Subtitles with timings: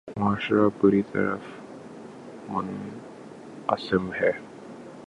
[0.17, 1.35] معاشرہ بری طرح
[2.49, 4.31] منقسم ہے۔